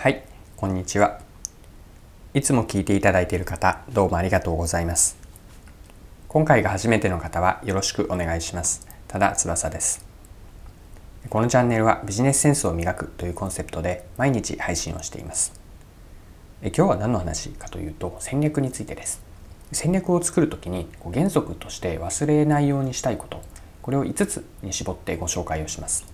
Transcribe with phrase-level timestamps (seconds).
[0.00, 0.22] はい、
[0.56, 1.18] こんにちは。
[2.32, 5.18] いつも聞いていただいている方、どうもありがとうございます。
[6.28, 8.86] 今回が初めての方はよろしくお願いします。
[9.08, 10.06] ただ翼です。
[11.28, 15.52] このチャンネルはビジネスセンスを磨くというコンセプトで毎日配信をしています。
[16.62, 19.20] え今日は何の話かというと戦略についてです。
[19.72, 23.42] 戦略を作るときにこう原則として忘れないようにしたいこと、
[23.82, 26.06] これを5つに絞ってご紹介をします。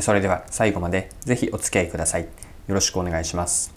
[0.00, 2.55] それでは最後までぜひお付き合いください。
[2.66, 3.72] よろしくお願いします。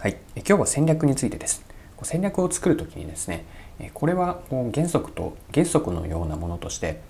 [0.00, 1.64] はい、今日は戦略についてです。
[2.02, 3.44] 戦略を作るときにですね、
[3.94, 4.40] これは
[4.74, 7.00] 原則と原則のようなものとして、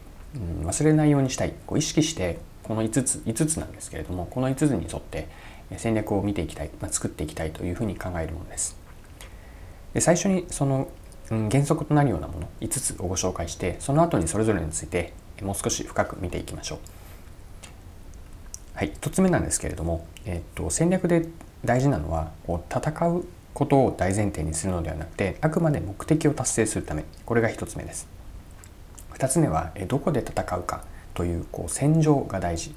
[0.61, 5.29] うん、忘れないようにしたい、こう意識してこの5つ、5つなんですけれども、この5つに沿って
[5.79, 8.77] 戦略を見ていきたい、ま、作っていきたいというふうに考えるものです。
[9.95, 10.89] で最初にその、
[11.31, 16.79] うん、原則となるようなもの5つをご紹介して、その後にそれぞれについてもう少し深く見ていきましょう。
[18.75, 21.27] はい、1つ目なんですけれども、えっと、戦略で
[21.65, 23.25] 大事なのはこう戦う
[23.55, 27.05] ことを大前提にするのではなくてあくまで目的を達成するため。
[27.25, 28.09] これが1つ目です。
[29.13, 32.75] 2つ目はどこで戦うかというこう戦場が大事。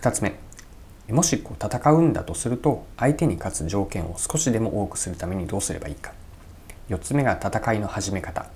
[0.00, 0.34] 2つ目
[1.10, 6.12] もしこう戦うんだとすると相手に勝つ条件を少しでも多くするためにどうすればいいか。
[6.90, 8.46] 4つ目が戦いの始め方。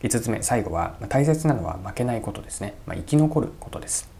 [0.00, 4.11] 5つ目最後は大切なのは負けないことですね、まあ、生き残ることです。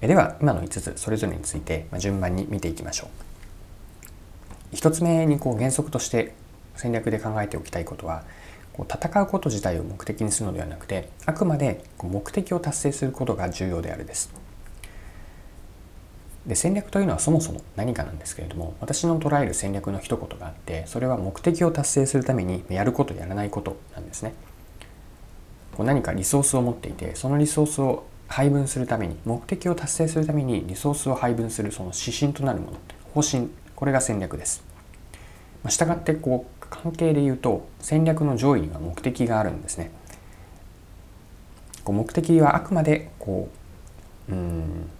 [0.00, 3.08] では今の5つそれぞれについて順番に見ていきましょ
[4.72, 4.76] う。
[4.76, 6.34] 1つ目にこう原則として
[6.74, 8.24] 戦略で考えておきたいことは
[8.78, 14.30] 戦うこと自体を目的にするのではなくてあくまで目的を達成することが重要であるです。
[16.46, 24.34] で戦略というのはそもそも何かなんですけれども私の捉える戦略の一言があってそれは目的を達成するためにやることやらないことなんですね。
[25.76, 32.78] こう何かリソースを持っていてそのリソースを配分するために目的を達成するためにリソースを配分するその指針となるもの
[33.14, 34.64] 方針これが戦略です。
[35.62, 39.90] まあ、したがってこう関係で言うと戦略の上位には目的があるんですね。
[41.84, 43.48] こう目的はあくまでこ
[44.28, 44.90] ううん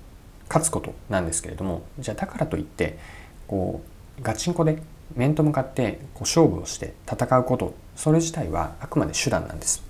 [0.48, 2.98] 勝つことなんですけれどもじゃあだからといって
[3.48, 3.82] こ
[4.18, 4.80] うガチンコで
[5.14, 9.82] 面と向かってこう勝負をして戦うことそれ自体はあくまで手段なんです。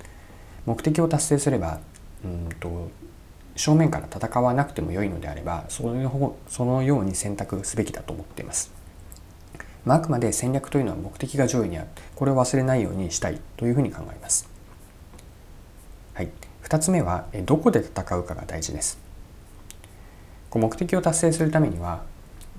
[0.64, 1.80] 目的を達成すれば
[2.24, 2.90] うんと
[3.56, 8.72] 正面から戦わなくても良いのであればそのそのように選択すべきだと思っています。
[9.84, 14.48] まあ、あくまで戦略というのは目的が上位にあるこれを忘れないようにしたいというふうに考えます。
[16.14, 16.30] はい、
[16.64, 18.98] 2つ目はどこで戦うかが大事です。
[20.52, 22.02] 目的を達成するためには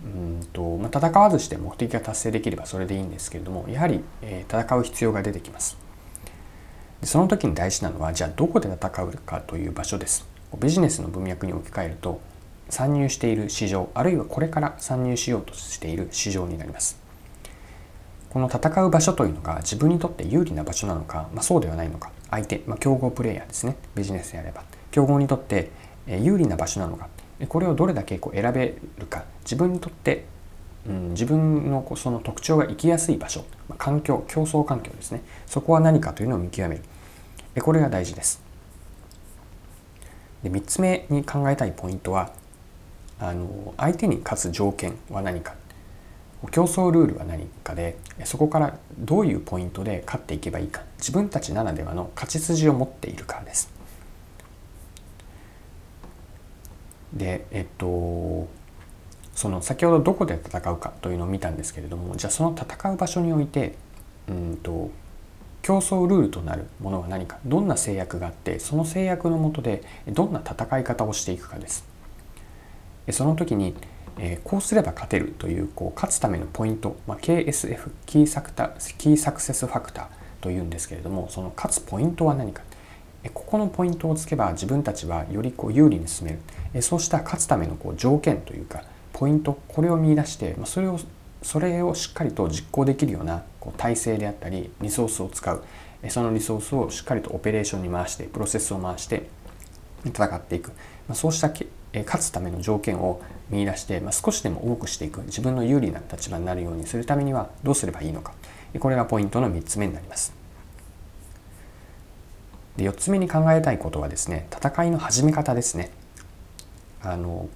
[0.03, 5.77] うんと、まあ、戦わずして目的が達成できればそれでいいんですけれどもやはり、えー、戦う必要が出てきます
[7.01, 7.07] で。
[7.07, 10.36] その時に大事なのはじゃあどこで戦うかという場所です。
[10.59, 12.21] ビジネスの文脈に置き換えると
[12.69, 16.99] 参入している市場あるいはこれから参入しようとしている市場になります。
[18.29, 22.11] この戦う場所というのが自分にとって有利な場所なのか、まあ、そうではないのか。
[22.29, 23.77] 相手、まあ、競合プレイヤーですね。
[23.95, 24.63] ビジネスであれば。
[24.91, 25.71] 競合にとって
[26.07, 27.07] 有利な場所なのか。
[27.47, 29.23] これをどれだけこう選べるか。
[29.43, 30.25] 自分にとって
[30.87, 35.21] うん、自分のその特徴が生きやすい場所、まあ、環境競争環境ですね。
[35.45, 37.61] そこは何かというのを見極める。
[37.61, 38.46] これが大事です。
[40.47, 42.31] で3つ目に考えたいポイントは
[43.19, 45.55] あの相手に勝つ条件は何か
[46.51, 53.69] 競争ルールは何かでそこからどういうポイントで勝っていけばいいか自分たちならではの勝ち筋を持っているからです。
[57.13, 58.47] でえっと
[59.33, 63.75] その先ほどどこで戦うかというのを見たんですけれどもじゃあその戦う場所において
[64.27, 64.91] うんと
[65.67, 71.85] 競争ルールとなるものは何かどんな制約があってその制約のもとでどんな戦い方をしていくかです。
[73.11, 73.75] その時に、
[74.45, 80.07] こうすれば勝てるというこう勝つためのポイント、ま、KSF キーサクタキーサクセスファクター
[80.39, 82.63] というんですけれどもその勝つポイントは何か。
[83.33, 86.39] ここのポイントをつけば自分たちはよりこう有利に進め
[86.73, 86.81] る。
[86.81, 90.97] そうした勝つためのこう条件というかポイントこれを見出してそれを
[91.41, 95.63] それをしっかりと実行できるようなこう体制であったりリソースを使う。
[96.07, 99.27] そのリソースをしっかりとオペレーションに回してプロセスを回して
[100.05, 100.71] 戦っていく。
[101.09, 105.21] まそうした勝つための条件を見出して、まあ、少しでも多くしていく。
[105.23, 108.33] 自分の有利な立場になるようにするためにはどうすればいいのか。
[108.79, 110.33] これがポイントの3つ目になります。
[112.77, 115.89] で4つ目に考えたいことはですね戦いの始め方ですね。
[117.01, 117.49] あの、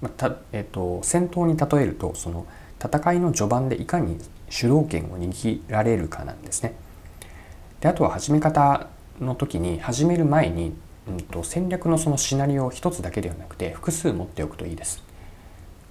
[0.00, 2.46] またえっと、戦闘に例えるとその
[2.80, 4.18] 戦いの序盤でいかに
[4.50, 6.74] 主導権を握られるかなんですね。
[7.80, 8.88] であとは始め方
[9.20, 10.72] の時に始める前に、
[11.08, 15.02] うんと、戦略のそのシナリオを一つだけではなくて複数持っておくといいです。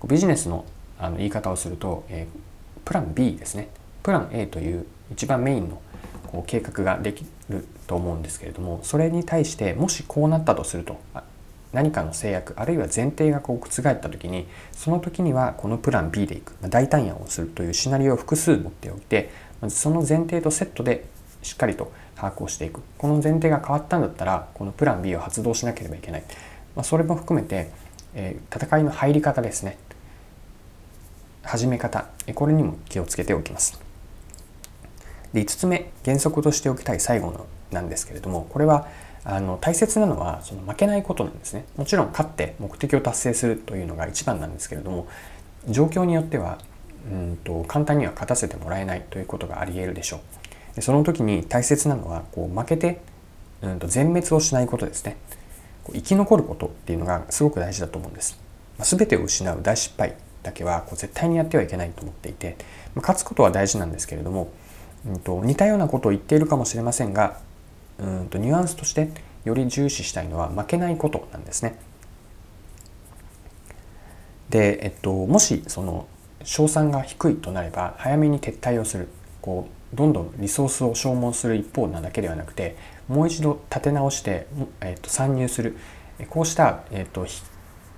[0.07, 0.65] ビジネスの
[0.99, 3.69] あの言い方をすると、えー、プラン B ですね
[4.03, 5.81] プラン A という一番メインの
[6.27, 10.99] こう計画ができると思うんですけれどもそれに対してもしこうなったとすると
[11.73, 16.53] 何かの制約あるいは前提がこう覆った時にその時にはこのプラン B でいく。
[16.61, 19.29] まあ大胆案をするというシナリオを複数持っておいて
[19.61, 21.05] まずその前提とセットで
[21.41, 22.81] しっかりと把握をしていく。
[22.97, 26.23] この前提が変わったんだったらこのプラン B を発動しなければいけない、
[26.75, 27.69] まあ、それも含めて、
[28.13, 29.77] えー、戦いの入り方ですね。
[31.43, 32.07] 始め方。
[32.35, 33.79] これにも気をつけておきます。
[35.33, 38.87] で5つ目原則としておきたい最後のなんですけれどもこれは
[39.29, 41.65] あの大切なのはその負けないことなんですね。
[41.75, 45.05] もちろん勝って目的を達成するというのが一番なんですけれども
[45.67, 46.59] 状況によっては
[47.11, 50.75] うんと簡単には勝たせてもらえないということがあり得るでしょう。
[50.77, 53.01] でその時に大切なのはこう負けて
[53.61, 55.17] うんと全滅をしないことですね。
[55.83, 58.39] こう生き残ることっていうのがすごく大事だと思うんです、
[58.77, 62.57] まあ、全てを失う大失敗だけはこう絶対にやってはいけないと思っていて、
[62.93, 64.51] まあ、勝つことは大事なんですけれども、
[65.05, 67.39] うんと似たようなことを言っているかもしれませんが
[67.99, 69.09] うんとニュアンスとして
[69.45, 71.79] より重視したいのは負けないことなんですね。
[74.49, 76.07] で、えっと、もしその
[76.43, 79.07] 賞賛が低いとなれば早めに撤退をする。
[79.41, 82.75] こうどんどんリソースを消耗する一方なだけではなくて
[83.07, 84.47] もう一度立て直して、
[84.81, 85.77] えっと、参入する。
[86.29, 87.25] こうした、えっと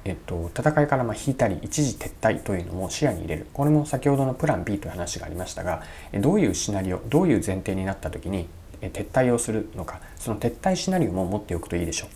[0.06, 3.48] えっと、戦いからま引いたり一時撤退というのも視野に入れる。
[3.54, 8.48] これも先ほどのプラン B という話がありましたがどういうシナリオどういう前提になった時に
[8.82, 10.00] 撤退をするのか。
[10.18, 12.08] その撤退シナリオも持っておくといいでしょ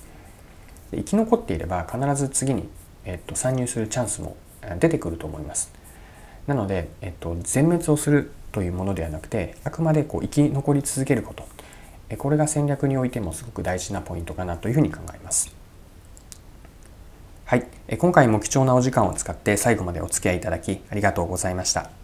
[0.92, 0.98] う。
[0.98, 2.70] 生き残っていれば必ず次に、
[3.06, 4.36] えっと、参入するチャンスも
[4.80, 5.72] 出てくると思います。
[6.48, 11.46] なので、えっと、全滅をするというものではなくてあくまでこう生き残り続けること。
[12.18, 15.56] これが戦略においてもすごく大事なポイントかなというふうに考えます。
[17.46, 17.68] はい、
[17.98, 22.03] 今回も貴重なお時間を使って最後までお付き合いいただきありがとうございました。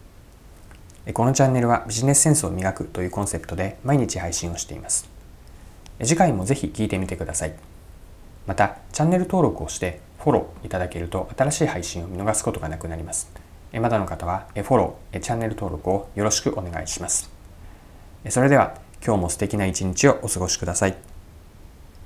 [1.14, 5.10] このチャンネルはビジネスセンスを磨くというコンセプトで毎日配信をしています。
[6.04, 7.54] 次回もぜひ聞いてみてください。
[8.46, 13.32] また、チャンネル登録をしてフォローいただけると新しい配信を見逃すことがなくなります。
[13.74, 17.32] まだの方はフォロー、チャンネル登録をよろしくお願いします。
[18.30, 18.76] それでは
[19.06, 21.09] 今日も素敵な一日をお過ごしください。